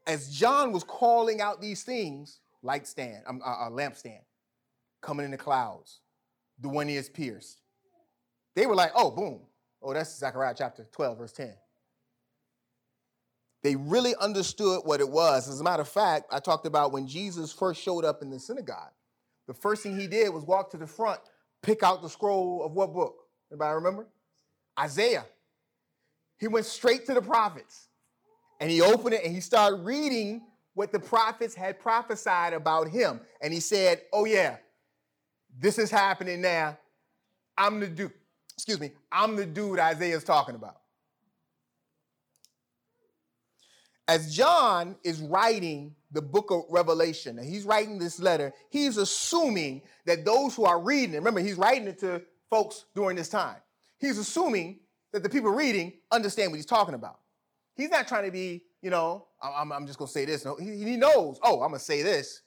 [0.06, 4.20] as John was calling out these things, light stand, um, uh, a lampstand,
[5.02, 6.00] coming in the clouds,
[6.60, 7.60] the one he is pierced.
[8.54, 9.40] They were like, oh, boom,
[9.82, 11.54] Oh, that's Zechariah chapter 12, verse 10.
[13.62, 15.48] They really understood what it was.
[15.48, 18.38] As a matter of fact, I talked about when Jesus first showed up in the
[18.38, 18.92] synagogue,
[19.46, 21.20] the first thing he did was walk to the front,
[21.62, 23.16] pick out the scroll of what book?
[23.50, 24.06] Anybody remember?
[24.78, 25.24] Isaiah.
[26.38, 27.88] He went straight to the prophets
[28.60, 30.42] and he opened it and he started reading
[30.74, 33.20] what the prophets had prophesied about him.
[33.40, 34.56] And he said, Oh, yeah,
[35.58, 36.78] this is happening now.
[37.56, 38.12] I'm the Duke
[38.56, 40.76] excuse me, I'm the dude Isaiah's talking about.
[44.08, 49.82] As John is writing the book of Revelation, and he's writing this letter, he's assuming
[50.06, 53.56] that those who are reading it, remember, he's writing it to folks during this time.
[53.98, 54.80] He's assuming
[55.12, 57.18] that the people reading understand what he's talking about.
[57.74, 60.44] He's not trying to be, you know, I'm, I'm just going to say this.
[60.44, 62.42] No, he, he knows, oh, I'm going to say this,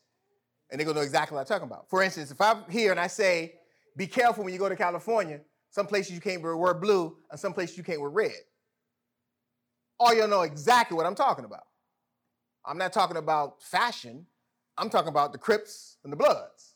[0.71, 1.89] and they're going to know exactly what I'm talking about.
[1.89, 3.55] For instance, if I'm here and I say,
[3.97, 7.53] be careful when you go to California, some places you can't wear blue, and some
[7.53, 8.31] places you can't wear red.
[9.99, 11.65] All y'all know exactly what I'm talking about.
[12.65, 14.25] I'm not talking about fashion.
[14.77, 16.75] I'm talking about the Crips and the Bloods.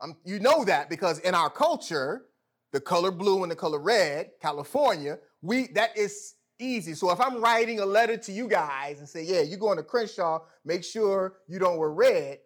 [0.00, 2.26] I'm, you know that because in our culture,
[2.72, 6.94] the color blue and the color red, California, we that is easy.
[6.94, 9.82] So if I'm writing a letter to you guys and say, yeah, you're going to
[9.82, 12.38] Crenshaw, make sure you don't wear red,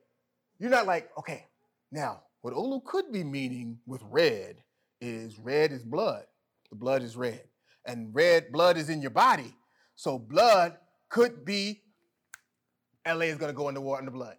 [0.59, 1.47] you're not like, okay,
[1.91, 4.63] now what Olu could be meaning with red
[5.01, 6.25] is red is blood.
[6.71, 7.43] The blood is red.
[7.87, 9.55] And red blood is in your body.
[9.97, 10.77] So blood
[11.09, 11.83] could be
[13.07, 14.37] LA is going to go into war the blood.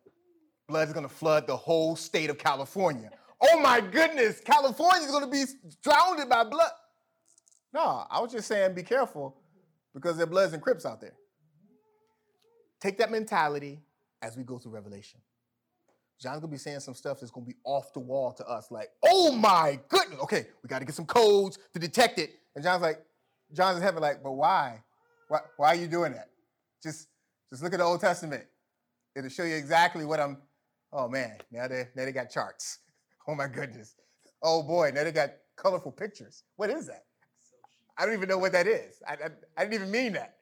[0.68, 3.10] Blood is going to flood the whole state of California.
[3.42, 5.44] Oh my goodness, California is going to be
[5.84, 6.72] drowned by blood.
[7.74, 9.36] No, I was just saying be careful
[9.94, 11.16] because there are Bloods and Crips out there.
[12.80, 13.80] Take that mentality
[14.22, 15.20] as we go through Revelation.
[16.22, 18.90] John's gonna be saying some stuff that's gonna be off the wall to us, like,
[19.04, 22.32] oh my goodness, okay, we gotta get some codes to detect it.
[22.56, 23.04] And John's like,
[23.54, 24.84] John's in heaven, like, but why?
[25.30, 26.30] Why, why are you doing that?
[26.84, 27.08] Just
[27.50, 28.44] just look at the Old Testament.
[29.16, 30.38] It'll show you exactly what I'm.
[30.94, 32.80] Oh man, now they now they got charts.
[33.28, 33.96] Oh my goodness.
[34.42, 36.44] Oh boy, now they got colorful pictures.
[36.56, 37.06] What is that?
[37.96, 39.00] I don't even know what that is.
[39.08, 40.38] I, I, I didn't even mean that.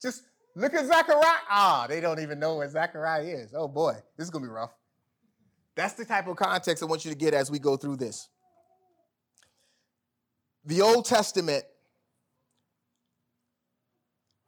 [0.00, 0.22] Just
[0.54, 1.42] look at Zechariah.
[1.50, 3.54] Ah, they don't even know what Zechariah is.
[3.54, 4.70] Oh boy, this is gonna be rough.
[5.74, 8.28] That's the type of context I want you to get as we go through this.
[10.64, 11.64] The Old Testament,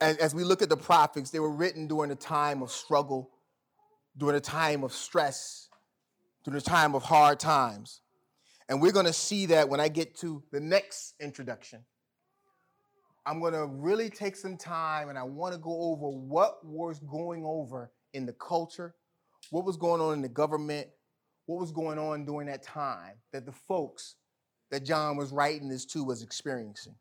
[0.00, 3.30] as, we look at the prophets, they were written during a time of struggle,
[4.16, 5.68] during a time of stress,
[6.44, 8.00] during a time of hard times.
[8.68, 11.84] And we're going to see that when I get to the next introduction.
[13.26, 17.00] I'm going to really take some time and I want to go over what was
[17.00, 18.94] going over in the culture,
[19.50, 20.88] what was going on in the government,
[21.46, 24.16] what was going on during that time that the folks
[24.70, 26.94] that John was writing this to was experiencing.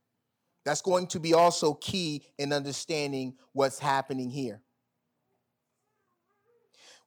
[0.65, 4.61] That's going to be also key in understanding what's happening here.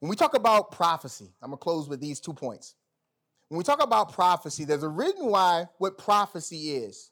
[0.01, 2.75] When we talk about prophecy, I'm going to close with these two points.
[3.49, 7.11] When we talk about prophecy, there's a reason why what prophecy is.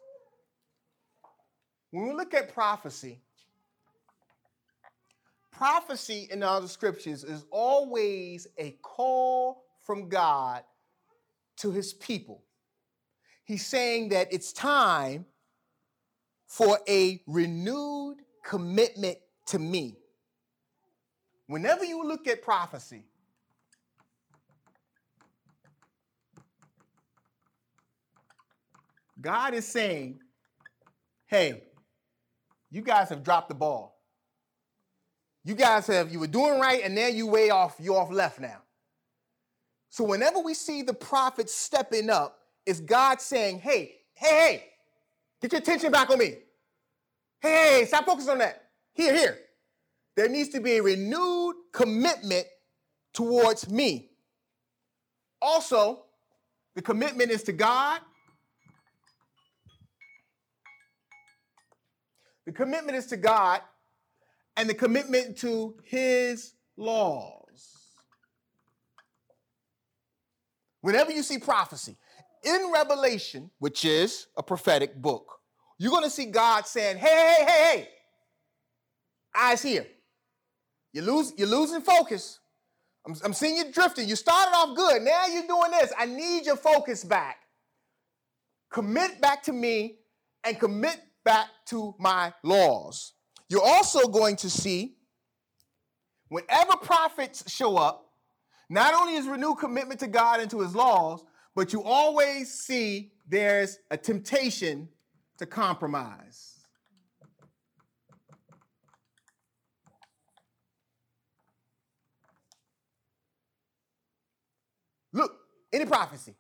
[1.91, 3.21] When we look at prophecy,
[5.53, 10.63] prophecy in the scriptures is always a call from God
[11.59, 12.43] to his people.
[13.45, 15.27] He's saying that it's time
[16.47, 19.97] for a renewed commitment to me.
[21.47, 23.05] Whenever you look at prophecy,
[29.21, 30.21] God is saying,
[31.27, 31.63] hey,
[32.71, 34.01] you guys have dropped the ball.
[35.45, 38.41] You guys have, you were doing right, and now you way off, you off left
[38.41, 38.64] now.
[39.95, 44.65] So whenever we see the prophet stepping up, it's God saying, hey, hey, hey,
[45.41, 46.39] get your attention back on me.
[47.41, 48.71] Hey, hey, stop focusing on that.
[48.95, 49.39] Here, here.
[50.17, 52.45] There needs to be a renewed commitment
[53.13, 54.11] towards me.
[55.41, 56.07] Also,
[56.75, 58.01] the commitment is to God
[62.47, 63.61] The commitment is to God
[64.57, 67.44] and the commitment to his laws.
[70.85, 71.97] Whenever you see prophecy
[72.43, 75.39] in Revelation, which is a prophetic book,
[75.79, 77.89] you're going to see God saying, hey, hey, hey, hey,
[79.35, 79.87] eyes here.
[80.93, 82.39] You lose, you're losing focus.
[83.07, 84.07] I'm, I'm seeing you drifting.
[84.07, 85.01] You started off good.
[85.01, 85.91] Now you're doing this.
[85.99, 87.39] I need your focus back.
[88.71, 90.01] Commit back to me
[90.45, 93.15] and commit back to my laws.
[93.49, 94.97] You're also going to see
[96.29, 98.04] whenever prophets show up,
[98.75, 103.13] not only is renewed commitment to God and to his laws, but you always see
[103.29, 104.89] there's a temptation
[105.39, 106.59] to compromise.
[115.13, 115.37] Look,
[115.73, 116.35] any prophecy,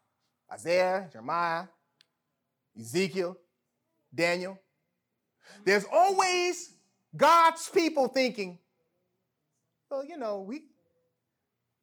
[0.52, 1.66] Isaiah, Jeremiah,
[2.76, 3.36] Ezekiel,
[4.12, 4.58] Daniel,
[5.64, 6.74] there's always
[7.16, 8.58] God's people thinking,
[9.88, 10.64] well, you know, we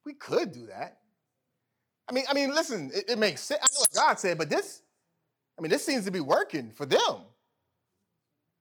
[0.06, 0.98] we could do that.
[2.10, 3.62] I mean, I mean, listen, it, it makes sense.
[3.64, 4.82] I know what God said, but this,
[5.58, 7.22] I mean, this seems to be working for them.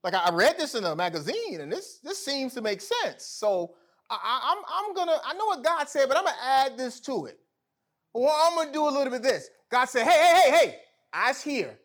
[0.03, 3.25] Like I read this in a magazine, and this this seems to make sense.
[3.25, 3.75] So
[4.09, 7.01] I, am I'm, I'm gonna I know what God said, but I'm gonna add this
[7.01, 7.39] to it.
[8.15, 9.51] Well, I'm gonna do a little bit of this.
[9.71, 10.77] God said, hey, hey, hey, hey,
[11.13, 11.79] eyes here.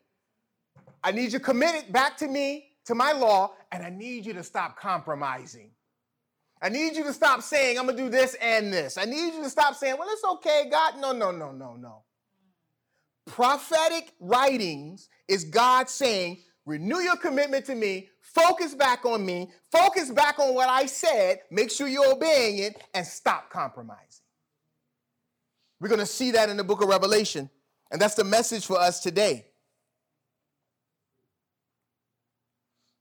[1.04, 4.44] I need you committed back to me to my law, and I need you to
[4.44, 5.72] stop compromising.
[6.66, 8.98] I need you to stop saying, I'm gonna do this and this.
[8.98, 10.96] I need you to stop saying, well, it's okay, God.
[11.00, 12.02] No, no, no, no, no.
[13.28, 20.10] Prophetic writings is God saying, renew your commitment to me, focus back on me, focus
[20.10, 24.26] back on what I said, make sure you're obeying it, and stop compromising.
[25.80, 27.48] We're gonna see that in the book of Revelation,
[27.92, 29.46] and that's the message for us today.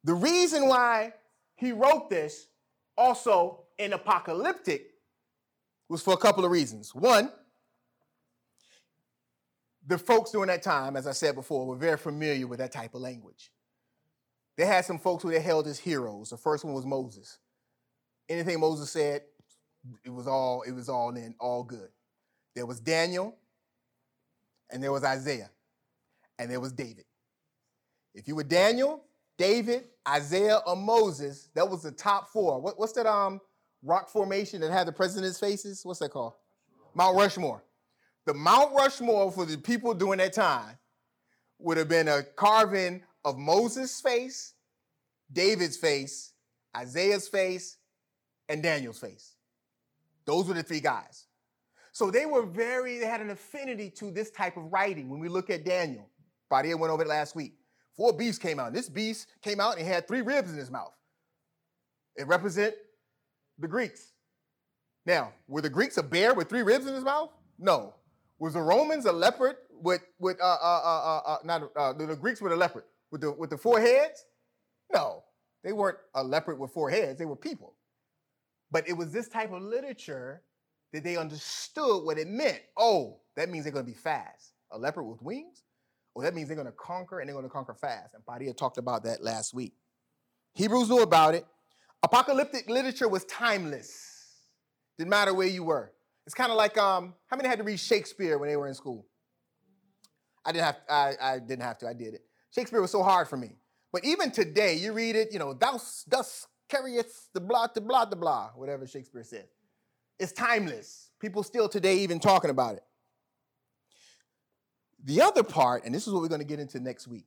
[0.05, 1.15] The reason why
[1.55, 2.47] he wrote this
[2.97, 4.91] also in apocalyptic
[5.89, 6.95] was for a couple of reasons.
[6.95, 7.31] One,
[9.87, 12.95] the folks during that time, as I said before, were very familiar with that type
[12.95, 13.51] of language.
[14.57, 16.31] They had some folks who they held as heroes.
[16.31, 17.39] The first one was Moses.
[18.29, 19.23] Anything Moses said,
[20.05, 21.89] it was all it was all in all good.
[22.55, 23.37] There was Daniel,
[24.71, 25.51] and there was Isaiah,
[26.39, 27.05] and there was David.
[28.15, 29.03] If you were Daniel,
[29.37, 32.61] David, Isaiah, or Moses, that was the top four.
[32.61, 33.41] What, what's that um
[33.83, 35.85] rock formation that had the president's faces?
[35.85, 36.35] What's that called?
[36.95, 37.63] Mount Rushmore.
[38.27, 40.79] The Mount Rushmore for the people during that time
[41.59, 44.55] would have been a carving of Moses' face,
[45.33, 46.33] David's face,
[46.77, 47.77] Isaiah's face,
[48.49, 49.35] and Daniel's face.
[50.25, 51.27] Those were the three guys.
[51.93, 55.09] So they were very, they had an affinity to this type of writing.
[55.09, 56.09] When we look at Daniel,
[56.51, 57.59] Badia went over it last week.
[57.97, 58.69] Four beasts came out.
[58.69, 60.93] And This beast came out and had three ribs in his mouth.
[62.17, 62.75] It represent
[63.59, 64.13] the Greeks.
[65.07, 67.31] Now, were the Greeks a bear with three ribs in his mouth?
[67.59, 67.95] No.
[68.39, 72.17] Was the Romans a leopard with with uh uh uh, uh, uh not uh, the
[72.17, 74.25] Greeks with a leopard with the with the four heads?
[74.93, 75.25] No.
[75.63, 77.75] They weren't a leopard with four heads, they were people.
[78.71, 80.43] But it was this type of literature
[80.93, 82.61] that they understood what it meant.
[82.77, 84.53] Oh, that means they're going to be fast.
[84.73, 85.63] A leopard with wings?
[86.15, 88.15] Well, that means they're going to conquer and they're going to conquer fast.
[88.15, 89.75] And Padilla talked about that last week.
[90.55, 91.45] Hebrews knew about it.
[92.03, 94.13] Apocalyptic literature was timeless.
[94.97, 95.93] Didn't matter where you were.
[96.27, 98.75] It's kind of like um, how many had to read Shakespeare when they were in
[98.75, 99.07] school?
[100.45, 102.23] I didn't have I, I didn't have to, I did it.
[102.51, 103.57] Shakespeare was so hard for me.
[103.93, 108.05] But even today, you read it, you know, thou thus carriest the blah, the blah,
[108.05, 109.47] the blah, whatever Shakespeare said.
[110.19, 111.11] It's timeless.
[111.21, 112.85] People still today even talking about it.
[115.05, 117.27] The other part, and this is what we're going to get into next week.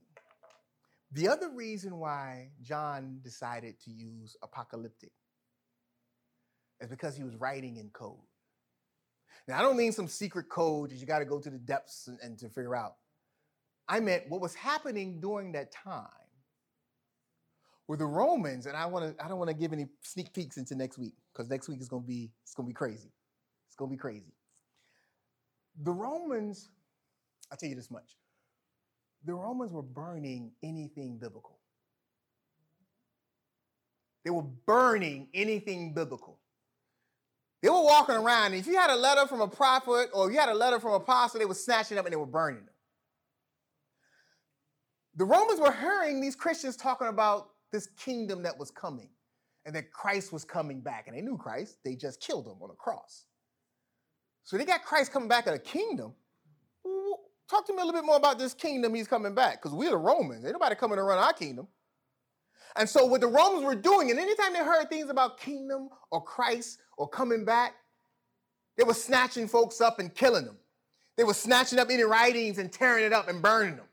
[1.11, 5.11] The other reason why John decided to use apocalyptic
[6.82, 8.17] is because he was writing in code.
[9.47, 12.07] Now, I don't mean some secret code that you got to go to the depths
[12.07, 12.95] and, and to figure out.
[13.88, 16.07] I meant what was happening during that time
[17.88, 20.57] were the Romans, and I want to I don't want to give any sneak peeks
[20.57, 23.13] into next week because next week is gonna be it's gonna be crazy.
[23.67, 24.34] It's gonna be crazy.
[25.84, 26.69] The Romans,
[27.52, 28.16] I'll tell you this much.
[29.26, 31.60] The Romans were burning anything biblical.
[34.24, 36.39] They were burning anything biblical.
[37.62, 40.38] They were walking around, and if you had a letter from a prophet or you
[40.39, 42.74] had a letter from a apostle, they were snatching up and they were burning them.
[45.16, 49.10] The Romans were hearing these Christians talking about this kingdom that was coming
[49.66, 51.08] and that Christ was coming back.
[51.08, 53.26] And they knew Christ, they just killed him on a cross.
[54.43, 56.14] So they got Christ coming back at a kingdom.
[57.50, 59.91] Talk to me a little bit more about this kingdom he's coming back, because we're
[59.91, 60.43] the Romans.
[60.43, 61.68] Ain't nobody coming to run our kingdom.
[62.76, 66.24] And so what the Romans were doing, and anytime they heard things about kingdom or
[66.24, 67.74] Christ or coming back,
[68.78, 70.58] they were snatching folks up and killing them.
[71.16, 73.88] They were snatching up any writings and tearing it up and burning them.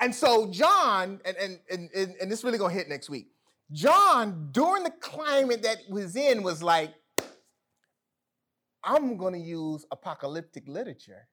[0.00, 3.28] And so John, and, and, and, and this really gonna hit next week.
[3.72, 6.92] John, during the climate that was in, was like,
[8.82, 11.28] I'm gonna use apocalyptic literature.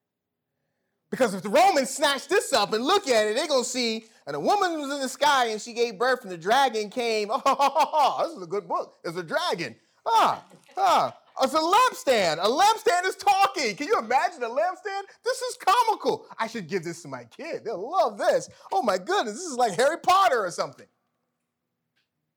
[1.10, 4.36] Because if the Romans snatch this up and look at it, they're gonna see, and
[4.36, 7.30] a woman was in the sky and she gave birth, and the dragon came.
[7.46, 8.96] Oh this is a good book.
[9.04, 9.74] It's a dragon.
[10.06, 10.44] Ah,
[10.76, 11.16] ah.
[11.40, 12.38] It's a lampstand.
[12.40, 13.76] A lampstand is talking.
[13.76, 15.02] Can you imagine a lampstand?
[15.24, 16.26] This is comical.
[16.38, 17.64] I should give this to my kid.
[17.64, 18.48] They'll love this.
[18.72, 20.86] Oh my goodness, this is like Harry Potter or something.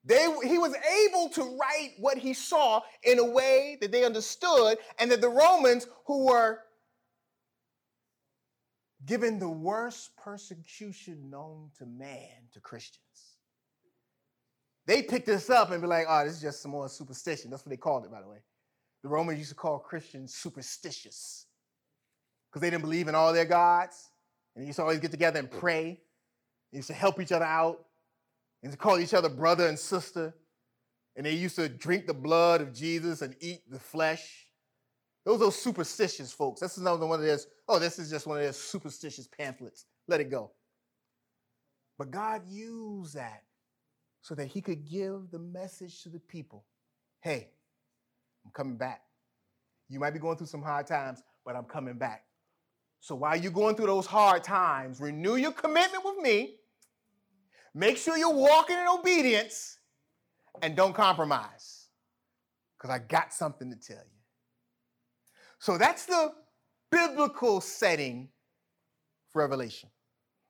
[0.04, 0.76] They, he was
[1.08, 5.30] able to write what he saw in a way that they understood, and that the
[5.30, 6.60] Romans, who were
[9.06, 13.38] given the worst persecution known to man to Christians,
[14.86, 17.52] they picked this up and be like, oh, this is just some more superstition.
[17.52, 18.40] That's what they called it, by the way.
[19.04, 21.46] The Romans used to call Christians superstitious
[22.50, 24.10] because they didn't believe in all their gods.
[24.56, 26.02] And they used to always get together and pray.
[26.72, 27.86] They used to help each other out
[28.64, 30.34] and to call each other brother and sister.
[31.16, 34.41] And they used to drink the blood of Jesus and eat the flesh.
[35.26, 36.62] Those are superstitious folks.
[36.62, 39.86] This is another one of those, oh, this is just one of those superstitious pamphlets.
[40.08, 40.52] Let it go.
[41.98, 43.44] But God used that
[44.22, 46.66] so that he could give the message to the people.
[47.22, 47.50] Hey,
[48.44, 49.02] I'm coming back.
[49.90, 52.24] You might be going through some hard times, but I'm coming back.
[53.00, 56.56] So while you're going through those hard times, renew your commitment with me.
[57.74, 59.78] Make sure you're walking in obedience
[60.62, 61.88] and don't compromise
[62.78, 64.21] because I got something to tell you.
[65.62, 66.34] So that's the
[66.92, 68.28] biblical setting
[69.30, 69.90] for Revelation.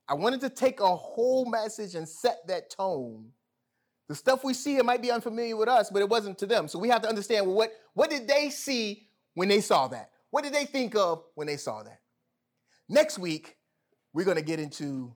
[0.07, 3.32] I wanted to take a whole message and set that tone
[4.12, 6.68] the stuff we see, it might be unfamiliar with us, but it wasn't to them.
[6.68, 10.09] So we have to understand what, what did they see when they saw that?
[10.32, 12.01] What did they think of when they saw that?
[12.89, 13.55] Next week,
[14.12, 15.16] we're going to get into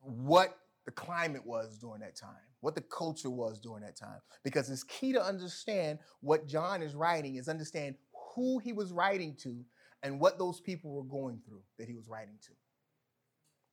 [0.00, 2.30] what the climate was during that time,
[2.60, 4.20] what the culture was during that time.
[4.44, 7.96] Because it's key to understand what John is writing, is understand
[8.34, 9.64] who he was writing to
[10.02, 12.52] and what those people were going through that he was writing to.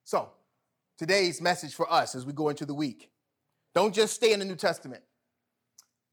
[0.04, 0.32] So,
[0.98, 3.12] today's message for us as we go into the week.
[3.76, 5.04] Don't just stay in the New Testament.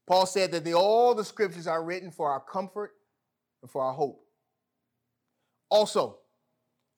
[0.07, 2.91] Paul said that the, all the scriptures are written for our comfort
[3.61, 4.21] and for our hope.
[5.69, 6.19] Also,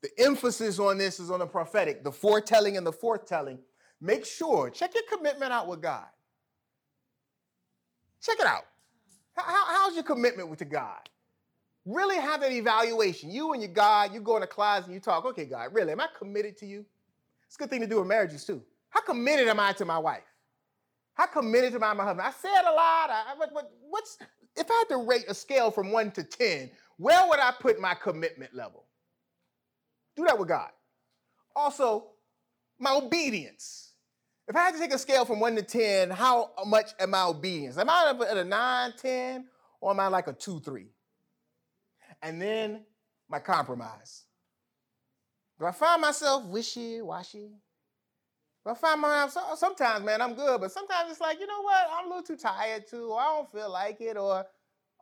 [0.02, 3.60] the emphasis on this is on the prophetic, the foretelling and the forthtelling.
[4.00, 6.06] Make sure, check your commitment out with God.
[8.22, 8.66] Check it out.
[9.36, 11.10] How, how's your commitment with the God?
[11.86, 13.32] Really have that evaluation.
[13.32, 15.92] You and your God, you go in a closet and you talk, okay, God, really,
[15.92, 16.86] am I committed to you?
[17.46, 18.62] It's a good thing to do in marriages too.
[18.90, 20.24] How committed am I to my wife?
[21.14, 22.28] How committed am I to my husband?
[22.28, 23.10] I said a lot.
[23.10, 24.18] I, but, what's
[24.56, 26.70] if I had to rate a scale from one to ten?
[26.98, 28.86] Where would I put my commitment level?
[30.16, 30.70] Do that with God.
[31.56, 32.08] Also,
[32.80, 33.87] my obedience.
[34.48, 37.26] If I had to take a scale from one to 10, how much am I
[37.26, 37.78] obedience?
[37.78, 39.46] Am I at a 9, 10,
[39.82, 40.88] or am I like a 2, 3?
[42.22, 42.86] And then
[43.30, 44.24] my compromise.
[45.60, 47.52] Do I find myself wishy washy?
[48.64, 51.88] Do I find myself sometimes, man, I'm good, but sometimes it's like, you know what?
[51.92, 54.46] I'm a little too tired too, or I don't feel like it, or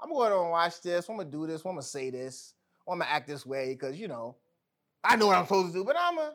[0.01, 2.53] I'm going to watch this, I'm gonna do this, I'm gonna say this,
[2.85, 4.37] or I'm gonna act this way, because you know,
[5.03, 6.33] I know what I'm supposed to do, but I'm gonna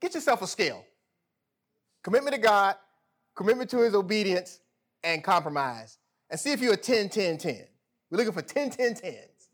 [0.00, 0.84] get yourself a scale.
[2.08, 2.74] Commitment to God,
[3.36, 4.60] commitment to his obedience,
[5.04, 5.98] and compromise.
[6.30, 7.66] And see if you're a 10, 10, 10.
[8.10, 9.48] We're looking for 10, 10, 10s.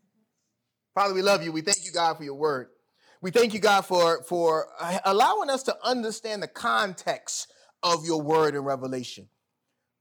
[0.94, 1.50] Father, we love you.
[1.50, 2.68] We thank you, God, for your word.
[3.20, 4.68] We thank you, God, for, for
[5.04, 7.52] allowing us to understand the context
[7.82, 9.26] of your word in Revelation.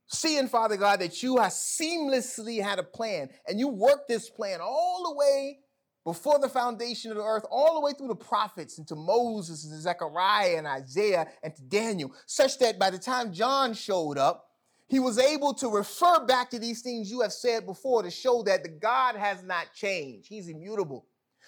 [0.06, 4.60] Seeing, Father God, that you have seamlessly had a plan and you worked this plan
[4.62, 5.58] all the way
[6.04, 9.66] before the foundation of the earth, all the way through the prophets and to Moses
[9.66, 14.50] and Zechariah and Isaiah and to Daniel, such that by the time John showed up,
[14.88, 18.44] he was able to refer back to these things you have said before to show
[18.44, 20.28] that the God has not changed.
[20.28, 21.06] He's immutable.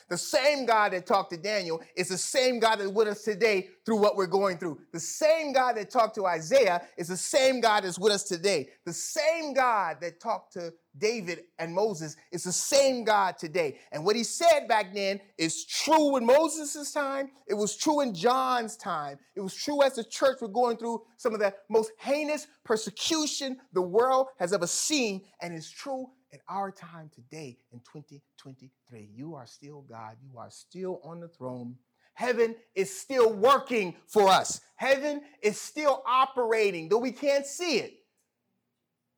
[0.08, 3.70] The same God that talked to Daniel is the same God that's with us today
[3.86, 4.80] through what we're going through.
[4.92, 8.70] The same God that talked to Isaiah is the same God that's with us today.
[8.86, 13.80] The same God that talked to David and Moses is the same God today.
[13.92, 17.32] And what he said back then is true in Moses' time.
[17.48, 19.18] It was true in John's time.
[19.36, 23.58] It was true as the church were going through some of the most heinous persecution
[23.74, 25.24] the world has ever seen.
[25.42, 29.10] And it's true in our time today in 2023.
[29.16, 30.18] You are still God.
[30.22, 31.76] You are still on the throne.
[32.14, 34.60] Heaven is still working for us.
[34.76, 37.94] Heaven is still operating, though we can't see it.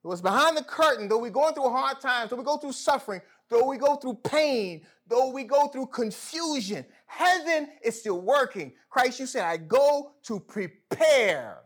[0.02, 3.20] What's behind the curtain, though we're going through hard times, though we go through suffering,
[3.50, 8.72] though we go through pain, though we go through confusion, heaven is still working.
[8.90, 11.58] Christ, you said, I go to prepare.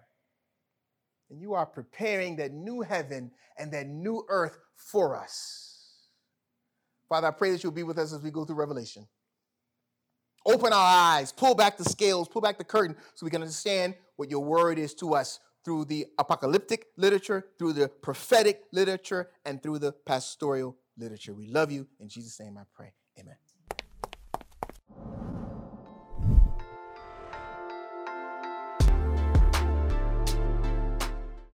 [1.28, 6.08] And you are preparing that new heaven and that new earth for us.
[7.08, 9.06] Father, I pray that you'll be with us as we go through Revelation.
[10.44, 13.94] Open our eyes, pull back the scales, pull back the curtain so we can understand
[14.16, 19.62] what your word is to us through the apocalyptic literature, through the prophetic literature, and
[19.62, 21.32] through the pastoral literature.
[21.34, 21.86] We love you.
[22.00, 22.92] In Jesus' name I pray.
[23.18, 23.36] Amen.